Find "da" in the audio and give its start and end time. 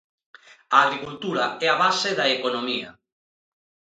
2.19-2.27